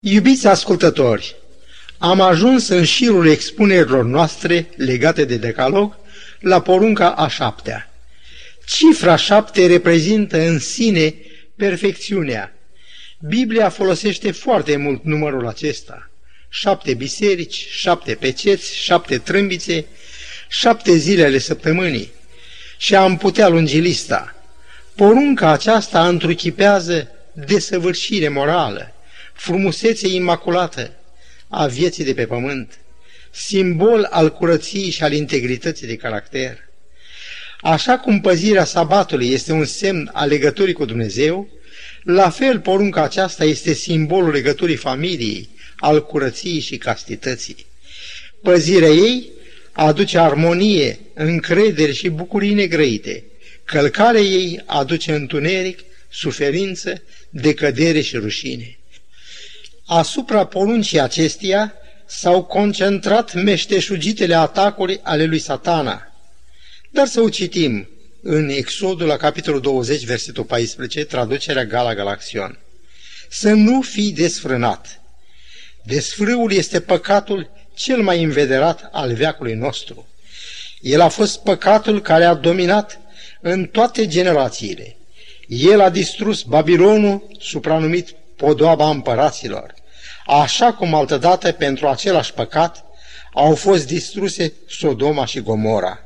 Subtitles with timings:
[0.00, 1.36] Iubiți ascultători,
[1.98, 5.96] am ajuns în șirul expunerilor noastre legate de decalog
[6.40, 7.92] la porunca a șaptea.
[8.64, 11.14] Cifra șapte reprezintă în sine
[11.56, 12.52] perfecțiunea.
[13.20, 16.10] Biblia folosește foarte mult numărul acesta.
[16.48, 19.84] Șapte biserici, șapte peceți, șapte trâmbițe,
[20.48, 22.12] șapte zile ale săptămânii.
[22.76, 24.34] Și am putea lungi lista.
[24.94, 28.92] Porunca aceasta întruchipează desăvârșire morală,
[29.38, 30.92] frumusețe imaculată
[31.48, 32.78] a vieții de pe pământ,
[33.30, 36.58] simbol al curăției și al integrității de caracter.
[37.60, 41.48] Așa cum păzirea sabatului este un semn al legăturii cu Dumnezeu,
[42.02, 47.66] la fel porunca aceasta este simbolul legăturii familiei, al curăției și castității.
[48.42, 49.30] Păzirea ei
[49.72, 53.24] aduce armonie, încredere și bucurii negrăite.
[53.64, 58.77] Călcarea ei aduce întuneric, suferință, decădere și rușine.
[59.90, 61.74] Asupra poruncii acesteia
[62.06, 66.12] s-au concentrat meșteșugitele atacuri ale lui satana.
[66.90, 67.88] Dar să o citim
[68.22, 72.58] în Exodul la capitolul 20, versetul 14, traducerea Gala Galaxion.
[73.28, 75.00] Să nu fii desfrânat.
[75.82, 80.06] Desfrâul este păcatul cel mai învederat al veacului nostru.
[80.80, 83.00] El a fost păcatul care a dominat
[83.40, 84.96] în toate generațiile.
[85.46, 89.76] El a distrus Babilonul, supranumit podoaba împăraților
[90.28, 92.84] așa cum altădată pentru același păcat
[93.32, 95.98] au fost distruse Sodoma și Gomora.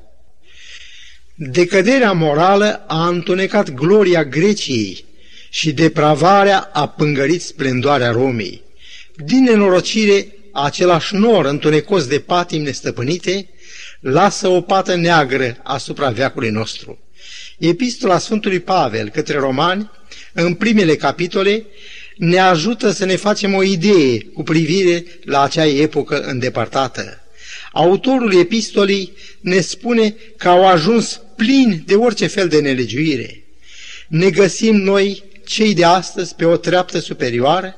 [1.35, 5.05] Decăderea morală a întunecat gloria Greciei
[5.51, 8.63] și depravarea a pângărit splendoarea Romei.
[9.17, 13.49] Din nenorocire, același nor întunecos de patim nestăpânite
[14.01, 16.99] lasă o pată neagră asupra veacului nostru.
[17.59, 19.91] Epistola Sfântului Pavel către romani,
[20.33, 21.67] în primele capitole,
[22.17, 27.21] ne ajută să ne facem o idee cu privire la acea epocă îndepărtată.
[27.73, 33.45] Autorul epistolei ne spune că au ajuns plini de orice fel de nelegiuire.
[34.09, 37.77] Ne găsim noi, cei de astăzi, pe o treaptă superioară?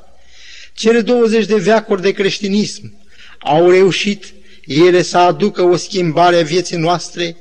[0.74, 2.92] Cele 20 de veacuri de creștinism
[3.38, 4.24] au reușit
[4.66, 7.36] ele să aducă o schimbare a vieții noastre,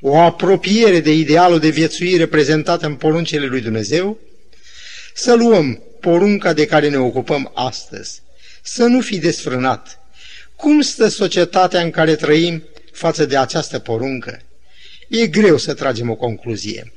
[0.00, 4.18] o apropiere de idealul de viețuire prezentat în poruncele lui Dumnezeu?
[5.14, 8.22] Să luăm porunca de care ne ocupăm astăzi.
[8.62, 9.98] Să nu fi desfrânat.
[10.56, 14.40] Cum stă societatea în care trăim față de această poruncă?
[15.08, 16.92] E greu să tragem o concluzie.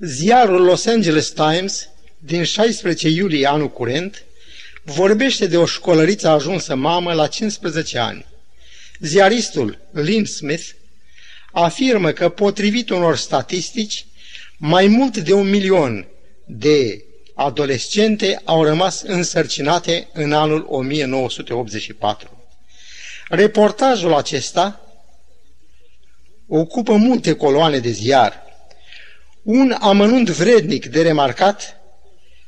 [0.00, 1.88] Ziarul Los Angeles Times
[2.18, 4.24] din 16 iulie anul curent
[4.82, 8.26] vorbește de o școlăriță ajunsă mamă la 15 ani.
[9.00, 10.68] Ziaristul Lynn Smith
[11.52, 14.06] afirmă că, potrivit unor statistici,
[14.56, 16.06] mai mult de un milion
[16.46, 17.04] de
[17.38, 22.46] adolescente au rămas însărcinate în anul 1984.
[23.28, 24.80] Reportajul acesta
[26.46, 28.42] ocupă multe coloane de ziar.
[29.42, 31.80] Un amănunt vrednic de remarcat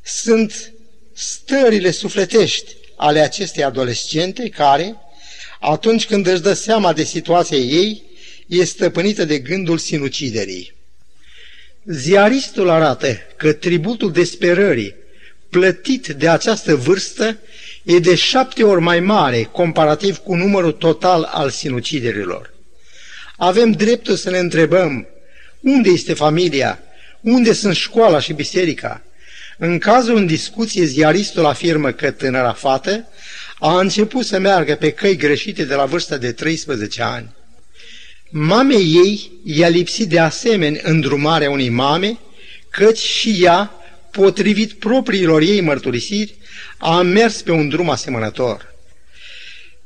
[0.02, 0.72] sunt
[1.12, 4.96] stările sufletești ale acestei adolescente care,
[5.60, 8.02] atunci când își dă seama de situația ei,
[8.46, 10.79] este stăpânită de gândul sinuciderii.
[11.84, 14.94] Ziaristul arată că tributul desperării
[15.50, 17.38] plătit de această vârstă
[17.82, 22.54] e de șapte ori mai mare comparativ cu numărul total al sinuciderilor.
[23.36, 25.06] Avem dreptul să ne întrebăm
[25.60, 26.82] unde este familia,
[27.20, 29.02] unde sunt școala și biserica.
[29.58, 33.08] În cazul în discuție, ziaristul afirmă că tânăra fată
[33.58, 37.34] a început să meargă pe căi greșite de la vârsta de 13 ani.
[38.32, 42.18] Mamei ei i-a lipsit de asemenea îndrumarea unei mame,
[42.70, 43.72] căci și ea,
[44.10, 46.34] potrivit propriilor ei mărturisiri,
[46.78, 48.74] a mers pe un drum asemănător.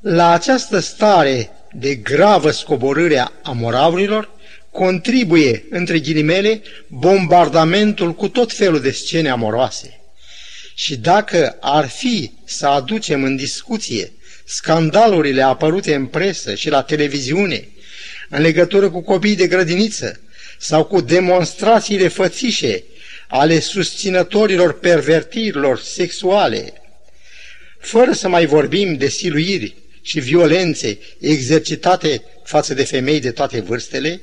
[0.00, 4.30] La această stare de gravă scoborâre a moravurilor,
[4.70, 10.00] contribuie, între ghilimele, bombardamentul cu tot felul de scene amoroase.
[10.74, 14.12] Și dacă ar fi să aducem în discuție
[14.44, 17.68] scandalurile apărute în presă și la televiziune,
[18.28, 20.20] în legătură cu copiii de grădiniță
[20.58, 22.84] sau cu demonstrațiile fățișe
[23.28, 26.72] ale susținătorilor pervertirilor sexuale,
[27.78, 34.20] fără să mai vorbim de siluiri și violențe exercitate față de femei de toate vârstele,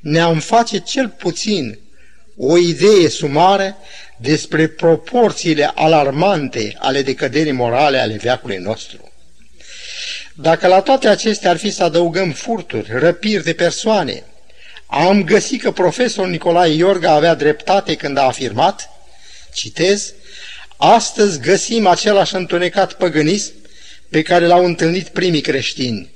[0.00, 1.78] ne-am face cel puțin
[2.36, 3.76] o idee sumară
[4.20, 9.13] despre proporțiile alarmante ale decăderii morale ale veacului nostru.
[10.36, 14.22] Dacă la toate acestea ar fi să adăugăm furturi, răpiri de persoane,
[14.86, 18.90] am găsit că profesorul Nicolae Iorga avea dreptate când a afirmat,
[19.52, 20.14] citez,
[20.76, 23.52] Astăzi găsim același întunecat păgânism
[24.10, 26.10] pe care l-au întâlnit primii creștini.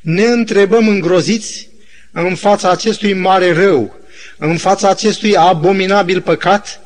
[0.00, 1.68] Ne întrebăm îngroziți
[2.12, 3.96] în fața acestui mare rău,
[4.38, 6.80] în fața acestui abominabil păcat,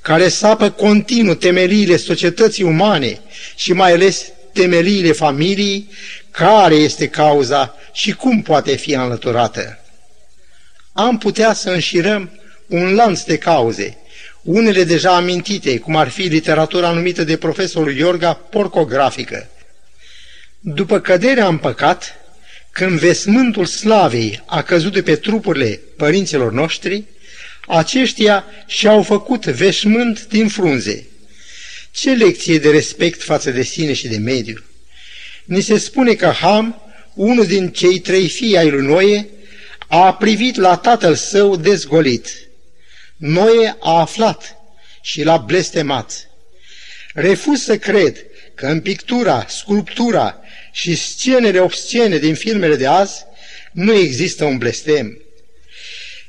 [0.00, 3.20] care sapă continuu temeliile societății umane
[3.56, 4.24] și mai ales
[4.58, 5.88] temeliile familiei,
[6.30, 9.78] care este cauza și cum poate fi înlăturată.
[10.92, 12.30] Am putea să înșirăm
[12.66, 13.96] un lanț de cauze,
[14.42, 19.48] unele deja amintite, cum ar fi literatura numită de profesorul Iorga porcografică.
[20.60, 22.14] După căderea în păcat,
[22.70, 27.04] când vesmântul slavei a căzut de pe trupurile părinților noștri,
[27.66, 31.06] aceștia și-au făcut veșmânt din frunze.
[32.00, 34.64] Ce lecție de respect față de sine și de mediu!
[35.44, 36.82] Ni se spune că Ham,
[37.14, 39.28] unul din cei trei fii ai lui Noe,
[39.86, 42.48] a privit la tatăl său dezgolit.
[43.16, 44.56] Noe a aflat
[45.02, 46.30] și l-a blestemat.
[47.14, 48.24] Refuz să cred
[48.54, 50.40] că în pictura, sculptura
[50.72, 53.24] și scenele obscene din filmele de azi
[53.72, 55.22] nu există un blestem.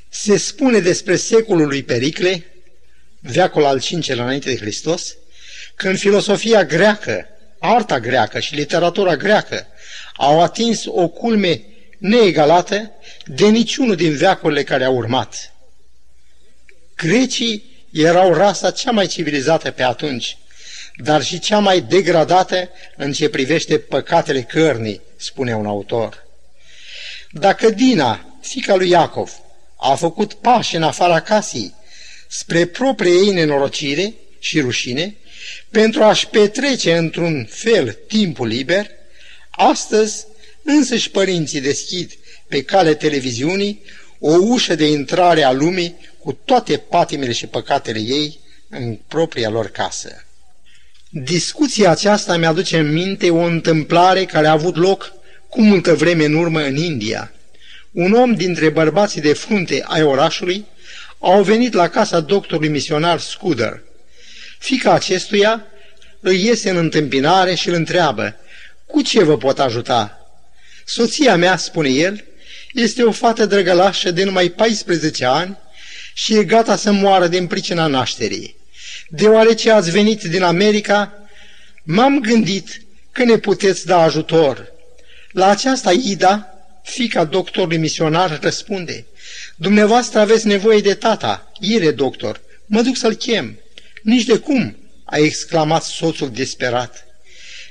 [0.08, 2.44] Se spune despre secolul lui Pericle,
[3.20, 5.14] veacul al cincelea înainte de Hristos,
[5.80, 7.26] când filosofia greacă,
[7.58, 9.66] arta greacă și literatura greacă
[10.16, 11.62] au atins o culme
[11.98, 12.90] neegalată
[13.24, 15.52] de niciunul din veacurile care au urmat.
[16.96, 20.36] Grecii erau rasa cea mai civilizată pe atunci,
[20.96, 26.26] dar și cea mai degradată în ce privește păcatele cărnii, spune un autor.
[27.30, 29.32] Dacă Dina, fica lui Iacov,
[29.76, 31.74] a făcut pași în afara casei
[32.28, 35.14] spre propria ei nenorocire și rușine,
[35.70, 38.86] pentru a-și petrece într-un fel timpul liber,
[39.50, 40.26] astăzi
[40.62, 42.12] însăși părinții deschid
[42.48, 43.82] pe cale televiziunii
[44.18, 49.66] o ușă de intrare a lumii cu toate patimile și păcatele ei în propria lor
[49.66, 50.24] casă.
[51.08, 55.12] Discuția aceasta mi-aduce în minte o întâmplare care a avut loc
[55.48, 57.32] cu multă vreme în urmă în India.
[57.92, 60.64] Un om dintre bărbații de frunte ai orașului
[61.18, 63.82] au venit la casa doctorului misionar Scudder.
[64.60, 65.66] Fica acestuia
[66.20, 68.36] îi iese în întâmpinare și îl întreabă,
[68.86, 70.26] cu ce vă pot ajuta?
[70.84, 72.24] Soția mea, spune el,
[72.72, 75.58] este o fată drăgălașă de numai 14 ani
[76.14, 78.56] și e gata să moară din pricina nașterii.
[79.08, 81.12] Deoarece ați venit din America,
[81.82, 84.72] m-am gândit că ne puteți da ajutor.
[85.30, 89.06] La aceasta Ida, fica doctorului misionar, răspunde,
[89.56, 93.58] Dumneavoastră aveți nevoie de tata, ire doctor, mă duc să-l chem.
[94.02, 97.06] Nici de cum, a exclamat soțul disperat.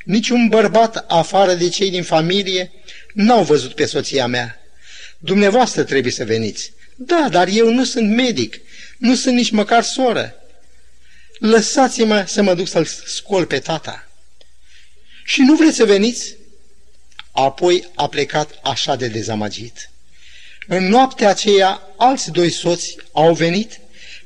[0.03, 2.71] Niciun bărbat afară de cei din familie
[3.13, 4.61] n-au văzut pe soția mea.
[5.17, 6.71] Dumneavoastră trebuie să veniți.
[6.95, 8.61] Da, dar eu nu sunt medic,
[8.97, 10.33] nu sunt nici măcar soră.
[11.39, 14.09] Lăsați-mă să mă duc să-l scol pe tata.
[15.25, 16.35] Și nu vreți să veniți?
[17.31, 19.89] Apoi a plecat așa de dezamăgit.
[20.67, 23.79] În noaptea aceea, alți doi soți au venit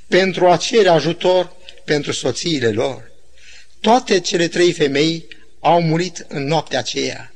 [0.08, 1.56] pentru a cere ajutor
[1.86, 3.12] pentru soțiile lor.
[3.80, 5.28] Toate cele trei femei
[5.60, 7.34] au murit în noaptea aceea.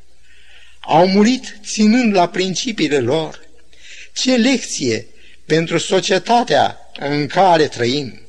[0.79, 3.45] Au murit ținând la principiile lor.
[4.13, 5.07] Ce lecție
[5.45, 8.21] pentru societatea în care trăim!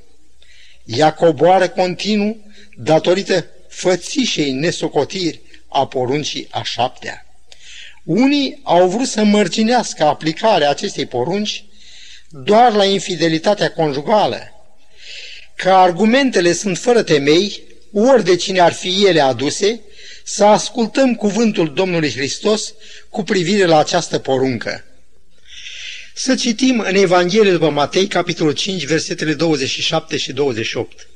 [0.84, 2.36] Ea coboară continuu
[2.76, 7.26] datorită fățișei nesocotiri a poruncii a șaptea.
[8.04, 11.64] Unii au vrut să mărginească aplicarea acestei porunci
[12.28, 14.57] doar la infidelitatea conjugală,
[15.62, 17.62] că argumentele sunt fără temei,
[17.92, 19.80] ori de cine ar fi ele aduse,
[20.24, 22.74] să ascultăm cuvântul Domnului Hristos
[23.08, 24.84] cu privire la această poruncă.
[26.14, 31.08] Să citim în Evanghelie după Matei, capitolul 5, versetele 27 și 28.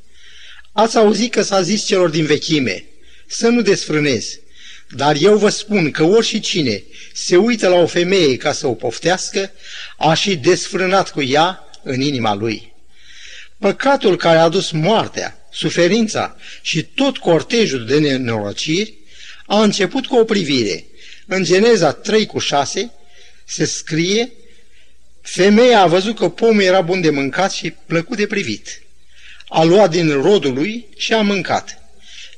[0.73, 2.85] Ați auzit că s-a zis celor din vechime,
[3.27, 4.41] să nu desfrânezi,
[4.89, 6.83] dar eu vă spun că orice cine
[7.13, 9.51] se uită la o femeie ca să o poftească,
[9.97, 12.72] a și desfrânat cu ea în inima lui.
[13.63, 18.95] Păcatul care a adus moartea, suferința și tot cortejul de nenorociri
[19.47, 20.85] a început cu o privire.
[21.27, 22.91] În Geneza 3 cu 6
[23.45, 24.33] se scrie
[25.21, 28.83] Femeia a văzut că pomul era bun de mâncat și plăcut de privit.
[29.49, 31.79] A luat din rodul lui și a mâncat.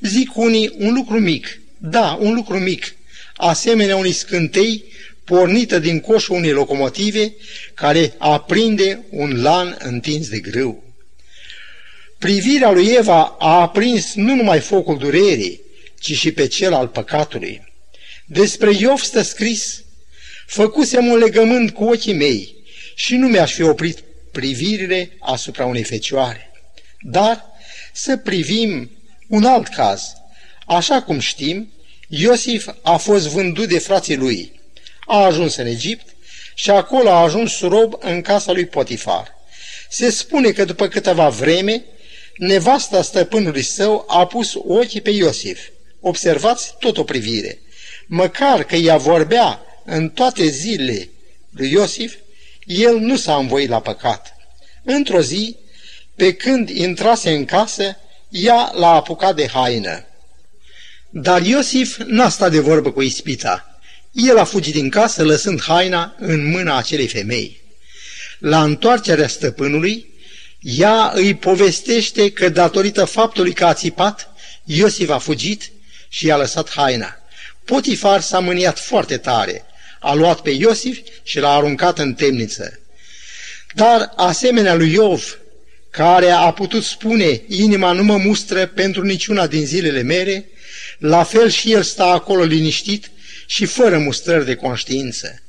[0.01, 2.95] Zic unii un lucru mic, da, un lucru mic,
[3.35, 4.83] asemenea unui scântei
[5.23, 7.33] pornită din coșul unei locomotive
[7.73, 10.84] care aprinde un lan întins de grâu.
[12.17, 15.61] Privirea lui Eva a aprins nu numai focul durerii,
[15.99, 17.73] ci și pe cel al păcatului.
[18.25, 19.83] Despre Iov stă scris,
[20.45, 22.55] făcusem un legământ cu ochii mei
[22.95, 26.51] și nu mi-aș fi oprit privirile asupra unei fecioare.
[27.01, 27.53] Dar
[27.93, 28.91] Să privim
[29.27, 30.13] un alt caz.
[30.65, 31.71] Așa cum știm,
[32.07, 34.59] Iosif a fost vândut de frații lui.
[35.05, 36.15] A ajuns în Egipt
[36.55, 39.33] și acolo a ajuns rob în casa lui Potifar.
[39.89, 41.83] Se spune că după câteva vreme,
[42.37, 45.59] nevasta stăpânului său a pus ochii pe Iosif.
[45.99, 47.59] Observați tot o privire.
[48.07, 51.09] Măcar că ea vorbea în toate zilele
[51.49, 52.13] lui Iosif,
[52.65, 54.35] el nu s-a învoit la păcat.
[54.83, 55.55] Într-o zi,
[56.15, 57.97] pe când intrase în casă,
[58.29, 60.05] ea l-a apucat de haină.
[61.09, 63.79] Dar Iosif n-a stat de vorbă cu ispita.
[64.11, 67.61] El a fugit din casă lăsând haina în mâna acelei femei.
[68.39, 70.13] La întoarcerea stăpânului,
[70.59, 74.29] ea îi povestește că datorită faptului că a țipat,
[74.63, 75.71] Iosif a fugit
[76.09, 77.17] și i-a lăsat haina.
[77.65, 79.65] Potifar s-a mâniat foarte tare,
[79.99, 82.79] a luat pe Iosif și l-a aruncat în temniță.
[83.73, 85.39] Dar, asemenea lui Iov,
[85.89, 90.45] care a putut spune, inima nu mă mustră pentru niciuna din zilele mele,
[90.97, 93.11] la fel și el sta acolo liniștit
[93.45, 95.41] și fără mustrări de conștiință.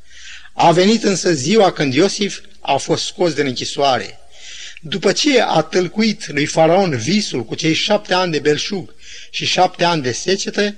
[0.55, 4.19] A venit însă ziua când Iosif a fost scos din închisoare.
[4.80, 8.95] După ce a tâlcuit lui Faraon visul cu cei șapte ani de belșug
[9.30, 10.75] și șapte ani de secetă,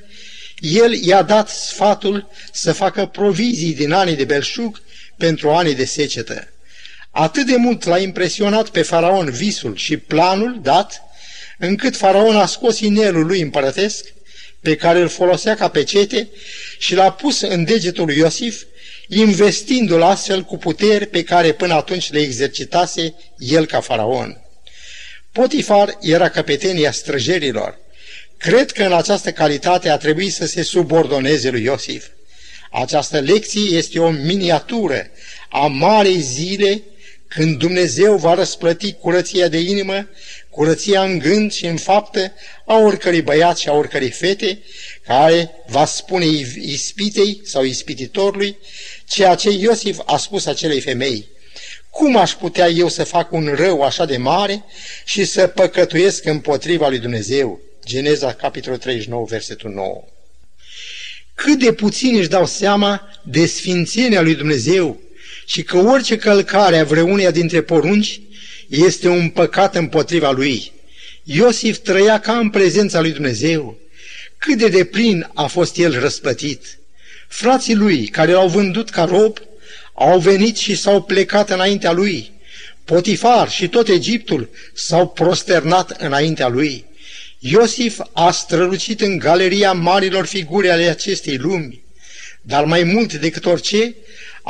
[0.60, 4.82] el i-a dat sfatul să facă provizii din anii de belșug
[5.16, 6.48] pentru anii de secetă.
[7.10, 11.02] Atât de mult l-a impresionat pe faraon visul și planul dat,
[11.58, 14.04] încât faraon a scos inelul lui împărătesc,
[14.60, 16.28] pe care îl folosea ca pecete,
[16.78, 18.62] și l-a pus în degetul lui Iosif,
[19.08, 24.40] investindu-l astfel cu puteri pe care până atunci le exercitase el ca faraon.
[25.32, 27.78] Potifar era căpetenia străjerilor.
[28.36, 32.06] Cred că în această calitate a trebuit să se subordoneze lui Iosif.
[32.70, 35.10] Această lecție este o miniatură
[35.50, 36.82] a marei zile
[37.28, 40.08] când Dumnezeu va răsplăti curăția de inimă,
[40.50, 42.32] curăția în gând și în faptă
[42.66, 44.62] a oricărui băiat și a oricărei fete,
[45.06, 46.24] care va spune
[46.60, 48.56] ispitei sau ispititorului
[49.08, 51.28] ceea ce Iosif a spus acelei femei.
[51.90, 54.64] Cum aș putea eu să fac un rău așa de mare
[55.04, 57.60] și să păcătuiesc împotriva lui Dumnezeu?
[57.86, 60.04] Geneza, capitolul 39, versetul 9.
[61.34, 65.00] Cât de puțin își dau seama de sfințenia lui Dumnezeu
[65.48, 68.20] și că orice călcare a vreunia dintre porunci
[68.68, 70.72] este un păcat împotriva lui.
[71.22, 73.78] Iosif trăia ca în prezența lui Dumnezeu.
[74.38, 76.78] Cât de deplin a fost el răsplătit.
[77.28, 79.38] Frații lui, care l-au vândut ca rob,
[79.94, 82.32] au venit și s-au plecat înaintea lui.
[82.84, 86.84] Potifar și tot Egiptul s-au prosternat înaintea lui.
[87.38, 91.82] Iosif a strălucit în galeria marilor figuri ale acestei lumi,
[92.42, 93.94] dar mai mult decât orice,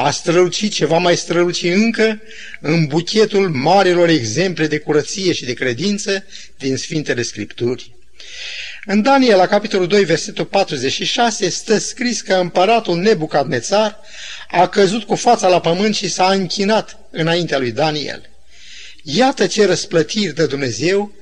[0.01, 2.21] a strălucit ce va mai străluci încă
[2.61, 6.25] în buchetul marilor exemple de curăție și de credință
[6.59, 7.93] din Sfintele Scripturi.
[8.85, 14.01] În Daniel, la capitolul 2, versetul 46, stă scris că împăratul Nebucadnețar
[14.51, 18.31] a căzut cu fața la pământ și s-a închinat înaintea lui Daniel.
[19.03, 21.13] Iată ce răsplătiri de Dumnezeu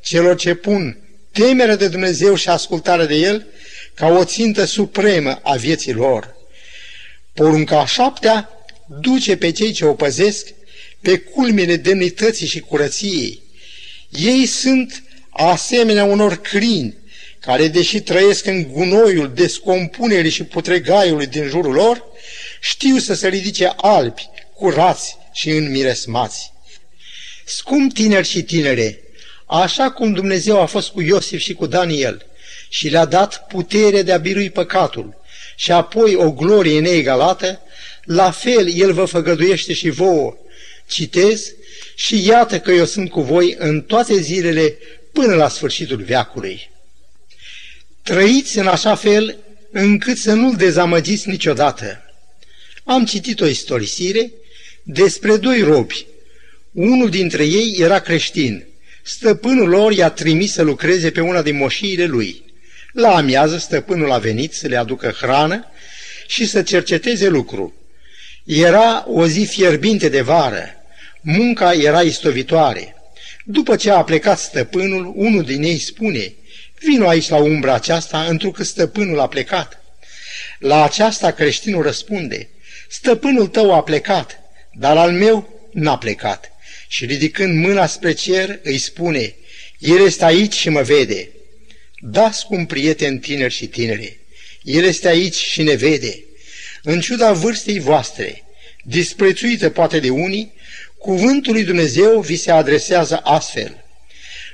[0.00, 0.96] celor ce pun
[1.32, 3.46] temerea de Dumnezeu și ascultarea de El
[3.94, 6.35] ca o țintă supremă a vieții lor.
[7.36, 8.50] Porunca a șaptea
[9.00, 10.46] duce pe cei ce o păzesc
[11.00, 13.42] pe culmile demnității și curăției.
[14.10, 16.96] Ei sunt asemenea unor crini
[17.40, 22.04] care, deși trăiesc în gunoiul descompunerii și putregaiului din jurul lor,
[22.60, 26.52] știu să se ridice albi, curați și înmiresmați.
[27.44, 29.00] Scump tineri și tinere,
[29.46, 32.26] așa cum Dumnezeu a fost cu Iosif și cu Daniel
[32.68, 35.24] și le-a dat putere de a birui păcatul
[35.56, 37.60] și apoi o glorie neegalată,
[38.04, 40.36] la fel El vă făgăduiește și vouă.
[40.86, 41.52] Citez
[41.94, 44.76] și iată că eu sunt cu voi în toate zilele
[45.12, 46.70] până la sfârșitul veacului.
[48.02, 49.36] Trăiți în așa fel
[49.70, 52.00] încât să nu-L dezamăgiți niciodată.
[52.84, 54.32] Am citit o istorisire
[54.82, 56.06] despre doi robi.
[56.72, 58.64] Unul dintre ei era creștin.
[59.02, 62.45] Stăpânul lor i-a trimis să lucreze pe una din moșiile lui.
[62.96, 65.66] La amiază, stăpânul a venit să le aducă hrană
[66.26, 67.74] și să cerceteze lucru.
[68.44, 70.68] Era o zi fierbinte de vară.
[71.20, 72.94] Munca era istovitoare.
[73.44, 76.34] După ce a plecat stăpânul, unul din ei spune,
[76.80, 79.82] Vino aici la umbra aceasta, întrucât stăpânul a plecat.
[80.58, 82.48] La aceasta creștinul răspunde,
[82.88, 84.40] Stăpânul tău a plecat,
[84.72, 86.52] dar al meu n-a plecat.
[86.88, 89.34] Și ridicând mâna spre cer, îi spune,
[89.78, 91.28] El este aici și mă vede.
[92.08, 94.18] Da, scump prieten tineri și tinere,
[94.62, 96.24] El este aici și ne vede.
[96.82, 98.42] În ciuda vârstei voastre,
[98.84, 100.52] disprețuită poate de unii,
[100.98, 103.84] cuvântul lui Dumnezeu vi se adresează astfel.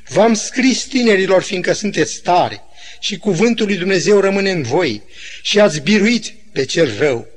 [0.09, 2.61] V-am scris tinerilor fiindcă sunteți tari
[3.01, 5.03] și cuvântul lui Dumnezeu rămâne în voi
[5.43, 7.29] și ați biruit pe cel rău.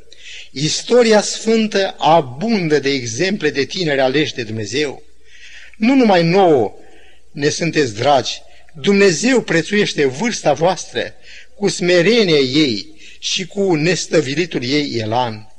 [0.51, 5.03] Istoria sfântă abundă de exemple de tineri aleși de Dumnezeu.
[5.77, 6.73] Nu numai nouă
[7.31, 8.41] ne sunteți dragi,
[8.77, 11.13] Dumnezeu prețuiește vârsta voastră
[11.55, 12.87] cu smerenia ei
[13.19, 15.49] și cu nestăvilitul ei elan.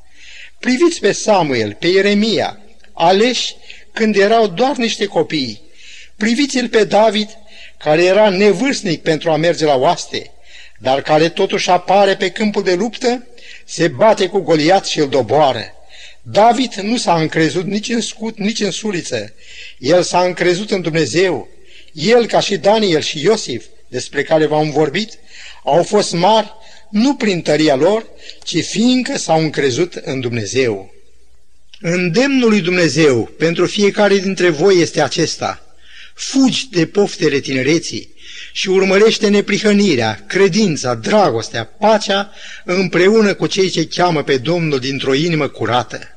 [0.59, 2.61] Priviți pe Samuel, pe Ieremia,
[2.93, 3.55] aleși
[3.93, 5.61] când erau doar niște copii.
[6.17, 7.29] Priviți-l pe David,
[7.79, 10.31] care era nevârstnic pentru a merge la oaste,
[10.79, 13.27] dar care totuși apare pe câmpul de luptă,
[13.65, 15.65] se bate cu Goliat și îl doboară.
[16.23, 19.35] David nu s-a încrezut nici în scut, nici în suliță.
[19.79, 21.49] El s-a încrezut în Dumnezeu.
[21.97, 25.19] El, ca și Daniel și Iosif, despre care v-am vorbit,
[25.65, 26.53] au fost mari
[26.91, 28.07] nu prin tăria lor,
[28.43, 30.95] ci fiindcă s-au încrezut în Dumnezeu.
[31.81, 35.77] Îndemnul lui Dumnezeu pentru fiecare dintre voi este acesta.
[36.15, 38.15] Fugi de poftele tinereții
[38.53, 42.33] și urmărește neprihănirea, credința, dragostea, pacea
[42.65, 46.11] împreună cu cei ce cheamă pe Domnul dintr-o inimă curată.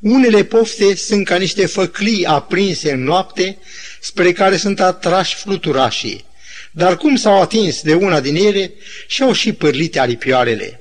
[0.00, 3.58] Unele pofte sunt ca niște făclii aprinse în noapte
[4.04, 6.24] spre care sunt atrași fluturașii,
[6.70, 8.72] dar cum s-au atins de una din ele
[9.06, 10.80] și-au și pârlit aripioarele.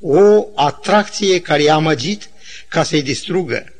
[0.00, 2.28] O atracție care i-a amăgit
[2.68, 3.72] ca să-i distrugă.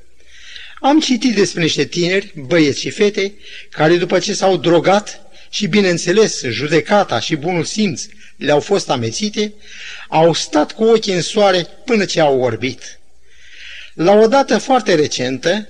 [0.80, 3.34] Am citit despre niște tineri, băieți și fete,
[3.70, 8.02] care după ce s-au drogat și, bineînțeles, judecata și bunul simț
[8.36, 9.52] le-au fost amețite,
[10.08, 12.98] au stat cu ochii în soare până ce au orbit.
[13.94, 15.68] La o dată foarte recentă,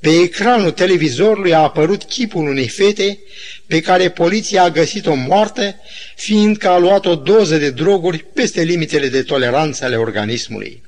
[0.00, 3.18] pe ecranul televizorului a apărut chipul unei fete
[3.66, 5.74] pe care poliția a găsit-o moartă,
[6.16, 10.82] fiindcă a luat o doză de droguri peste limitele de toleranță ale organismului.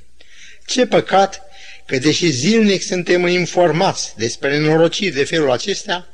[0.67, 1.43] Ce păcat
[1.87, 6.09] că, deși zilnic suntem informați despre nenorociri de felul acesta,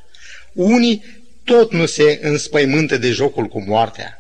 [0.53, 1.05] unii
[1.45, 4.19] tot nu se înspăimântă de jocul cu moartea.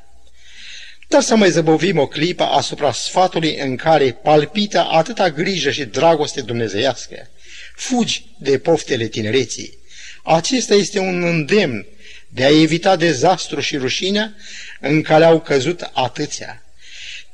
[1.08, 6.40] Dar să mai zăbovim o clipă asupra sfatului în care palpită atâta grijă și dragoste
[6.40, 7.28] dumnezeiască.
[7.74, 9.78] Fugi de poftele tinereții.
[10.22, 11.86] Acesta este un îndemn
[12.28, 14.34] de a evita dezastru și rușinea
[14.80, 16.62] în care au căzut atâția.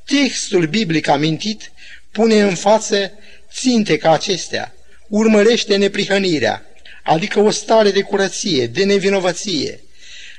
[0.05, 1.72] Textul biblic amintit
[2.11, 3.12] pune în față
[3.53, 4.74] ținte ca acestea,
[5.09, 6.64] urmărește neprihănirea,
[7.03, 9.81] adică o stare de curăție, de nevinovăție.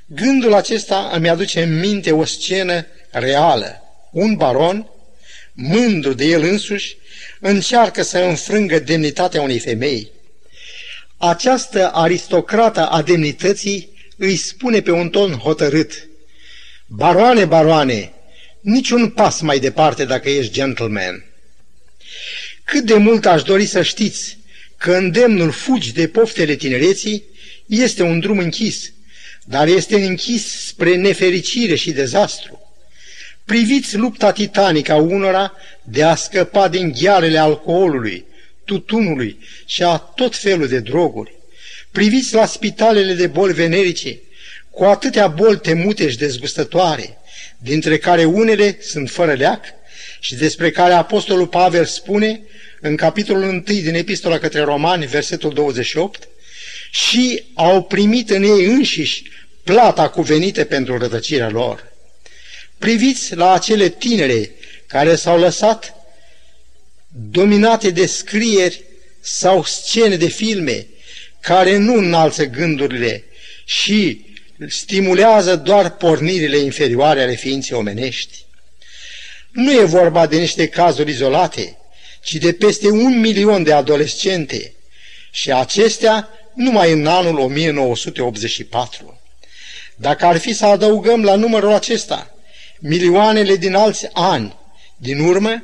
[0.05, 3.81] Gândul acesta îmi aduce în minte o scenă reală.
[4.11, 4.90] Un baron,
[5.53, 6.97] mândru de el însuși,
[7.39, 10.11] încearcă să înfrângă demnitatea unei femei.
[11.17, 16.09] Această aristocrată a demnității îi spune pe un ton hotărât,
[16.93, 18.13] Baroane, baroane,
[18.61, 21.25] niciun pas mai departe dacă ești gentleman.
[22.63, 24.37] Cât de mult aș dori să știți
[24.77, 27.23] că îndemnul fugi de poftele tinereții
[27.65, 28.91] este un drum închis,
[29.45, 32.70] dar este închis spre nefericire și dezastru.
[33.51, 38.25] Priviți lupta titanică a unora de a scăpa din ghearele alcoolului,
[38.65, 41.35] tutunului și a tot felul de droguri.
[41.91, 44.19] Priviți la spitalele de boli venerice,
[44.69, 47.17] cu atâtea boli temute și dezgustătoare,
[47.57, 49.63] dintre care unele sunt fără leac
[50.19, 52.41] și despre care Apostolul Pavel spune
[52.81, 56.27] în capitolul 1 din Epistola către Romani, versetul 28,
[56.91, 59.23] și au primit în ei înșiși
[59.63, 61.90] plata cuvenită pentru rătăcirea lor.
[62.81, 64.51] Priviți la acele tinere
[64.87, 65.93] care s-au lăsat
[67.07, 68.83] dominate de scrieri
[69.19, 70.87] sau scene de filme
[71.39, 73.23] care nu înalță gândurile
[73.65, 74.25] și
[74.67, 78.45] stimulează doar pornirile inferioare ale ființei omenești.
[79.51, 81.77] Nu e vorba de niște cazuri izolate,
[82.23, 84.73] ci de peste un milion de adolescente
[85.31, 89.19] și acestea numai în anul 1984.
[89.95, 92.30] Dacă ar fi să adăugăm la numărul acesta
[92.81, 94.55] milioanele din alți ani,
[94.97, 95.63] din urmă,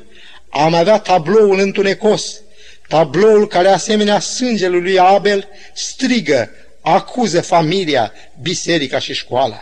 [0.50, 2.40] am avea tabloul întunecos,
[2.88, 6.50] tabloul care asemenea sângelui lui Abel strigă,
[6.80, 9.60] acuză familia, biserica și școala.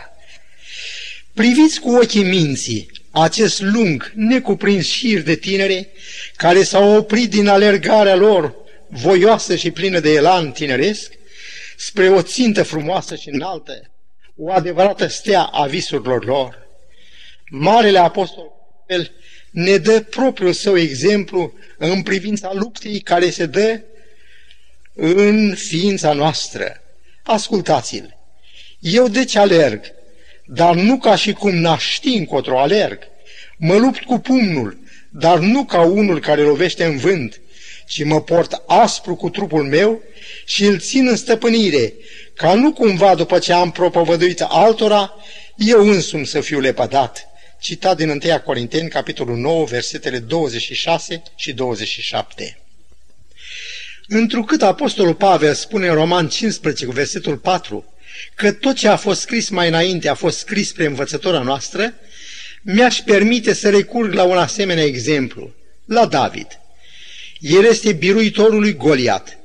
[1.33, 5.89] Priviți cu ochii minții acest lung, necuprins șir de tinere
[6.35, 8.55] care s-au oprit din alergarea lor,
[8.87, 11.13] voioasă și plină de elan tineresc,
[11.77, 13.91] spre o țintă frumoasă și înaltă,
[14.35, 16.66] o adevărată stea a visurilor lor.
[17.49, 18.51] Marele Apostol
[19.51, 23.81] ne dă propriul său exemplu în privința luptei care se dă
[24.93, 26.81] în ființa noastră.
[27.23, 28.17] Ascultați-l!
[28.79, 29.81] Eu deci alerg,
[30.45, 32.99] dar nu ca și cum n-aș ști încotro alerg.
[33.57, 34.79] Mă lupt cu pumnul,
[35.09, 37.41] dar nu ca unul care lovește în vânt,
[37.87, 40.01] și mă port aspru cu trupul meu
[40.45, 41.93] și îl țin în stăpânire,
[42.33, 45.13] ca nu cumva după ce am propovăduit altora,
[45.55, 47.27] eu însumi să fiu lepădat.
[47.59, 52.59] Citat din 1 Corinteni, capitolul 9, versetele 26 și 27.
[54.07, 57.93] Întrucât Apostolul Pavel spune în Roman 15 cu versetul 4
[58.35, 61.93] că tot ce a fost scris mai înainte a fost scris spre învățătura noastră,
[62.61, 65.53] mi-aș permite să recurg la un asemenea exemplu,
[65.85, 66.47] la David.
[67.39, 69.37] El este biruitorul lui Goliat.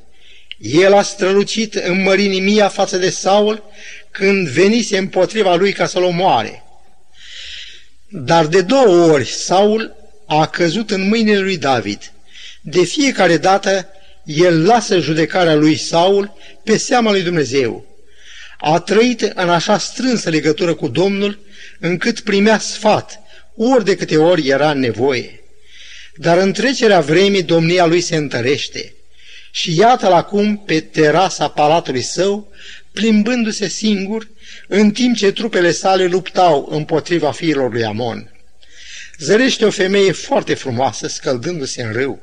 [0.58, 3.64] El a strălucit în mărinimia față de Saul
[4.10, 6.62] când venise împotriva lui ca să-l omoare.
[8.14, 9.96] Dar de două ori Saul
[10.26, 12.12] a căzut în mâinile lui David.
[12.60, 13.88] De fiecare dată
[14.24, 16.32] el lasă judecarea lui Saul
[16.64, 17.86] pe seama lui Dumnezeu.
[18.58, 21.38] A trăit în așa strânsă legătură cu Domnul,
[21.80, 23.20] încât primea sfat,
[23.56, 25.40] ori de câte ori era în nevoie.
[26.16, 28.94] Dar în trecerea vremii domnia lui se întărește
[29.50, 32.52] și iată-l acum pe terasa palatului său,
[32.92, 34.28] plimbându-se singur,
[34.74, 38.30] în timp ce trupele sale luptau împotriva fiilor lui Amon.
[39.18, 42.22] Zărește o femeie foarte frumoasă, scăldându-se în râu.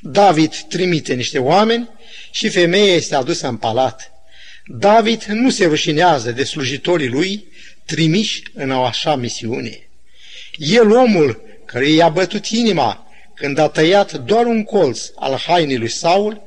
[0.00, 1.88] David trimite niște oameni
[2.30, 4.12] și femeia este adusă în palat.
[4.66, 7.46] David nu se rușinează de slujitorii lui
[7.84, 9.88] trimiși în o așa misiune.
[10.56, 15.90] El, omul care i-a bătut inima când a tăiat doar un colț al hainii lui
[15.90, 16.42] Saul,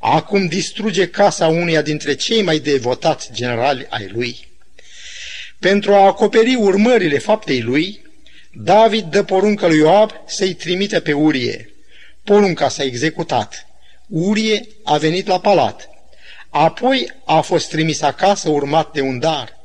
[0.00, 4.48] acum distruge casa uneia dintre cei mai devotați generali ai lui.
[5.60, 8.02] Pentru a acoperi urmările faptei lui,
[8.52, 11.74] David dă poruncă lui Ioab să-i trimite pe Urie.
[12.24, 13.66] Porunca s-a executat.
[14.08, 15.88] Urie a venit la palat.
[16.48, 19.58] Apoi a fost trimis acasă urmat de un dar.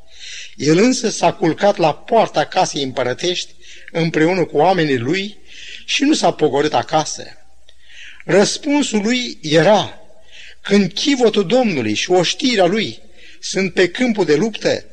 [0.56, 3.54] El însă s-a culcat la poarta casei împărătești
[3.92, 5.38] împreună cu oamenii lui
[5.86, 7.24] și nu s-a pogorât acasă.
[8.26, 10.00] Răspunsul lui era,
[10.62, 13.00] când chivotul Domnului și oștirea lui
[13.40, 14.86] sunt pe câmpul de luptă,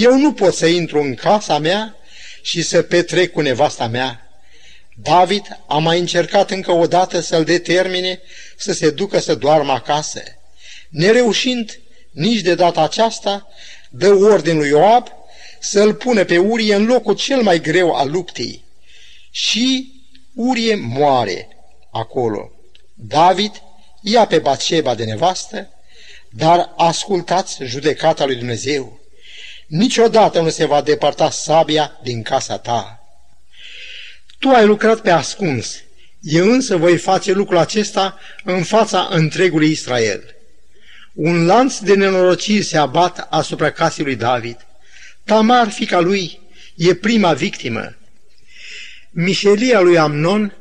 [0.00, 1.96] eu nu pot să intru în casa mea
[2.42, 4.28] și să petrec cu nevasta mea.
[5.02, 8.20] David a mai încercat încă o dată să-l determine
[8.56, 10.22] să se ducă să doarmă acasă.
[10.88, 13.48] Nereușind nici de data aceasta,
[13.90, 15.06] dă ordin lui Ioab
[15.60, 18.64] să-l pune pe Urie în locul cel mai greu al luptei.
[19.30, 19.92] Și
[20.34, 21.48] Urie moare
[21.90, 22.50] acolo.
[22.94, 23.62] David
[24.02, 25.68] ia pe Batseba de nevastă,
[26.30, 29.01] dar ascultați judecata lui Dumnezeu.
[29.66, 32.96] Niciodată nu se va depărta sabia din casa ta.
[34.38, 35.82] Tu ai lucrat pe ascuns,
[36.20, 40.34] eu însă voi face lucrul acesta în fața întregului Israel.
[41.12, 44.56] Un lanț de nenorociri se abat asupra casei lui David.
[45.24, 46.40] Tamar, fica lui,
[46.76, 47.94] e prima victimă.
[49.10, 50.56] Mișelia lui Amnon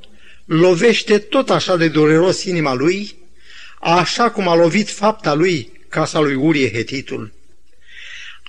[0.46, 3.16] lovește tot așa de dureros inima lui,
[3.80, 7.34] așa cum a lovit fapta lui casa lui Urie Hetitul.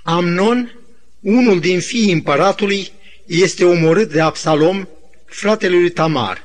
[0.03, 0.79] Amnon,
[1.19, 2.91] unul din fiii împăratului,
[3.25, 4.87] este omorât de Absalom,
[5.25, 6.43] fratele lui Tamar.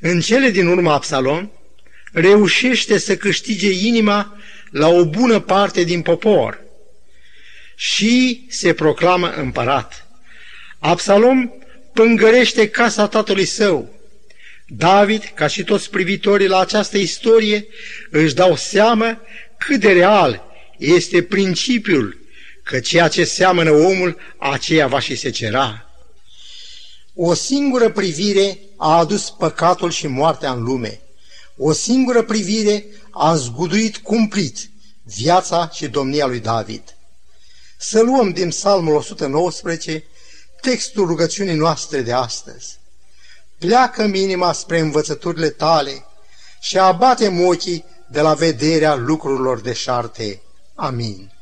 [0.00, 1.50] În cele din urmă Absalom
[2.12, 4.36] reușește să câștige inima
[4.70, 6.60] la o bună parte din popor
[7.76, 10.06] și se proclamă împărat.
[10.78, 11.50] Absalom
[11.92, 13.94] pângărește casa tatălui său.
[14.66, 17.66] David, ca și toți privitorii la această istorie,
[18.10, 19.20] își dau seamă
[19.58, 20.44] cât de real
[20.78, 22.25] este principiul
[22.66, 25.90] că ceea ce seamănă omul, aceea va și se cera.
[27.14, 31.00] O singură privire a adus păcatul și moartea în lume.
[31.56, 34.70] O singură privire a zguduit cumplit
[35.02, 36.82] viața și domnia lui David.
[37.78, 40.04] Să luăm din Psalmul 119
[40.60, 42.78] textul rugăciunii noastre de astăzi.
[43.58, 46.04] pleacă inima spre învățăturile tale
[46.60, 50.40] și abate ochii de la vederea lucrurilor deșarte.
[50.74, 51.35] Amin.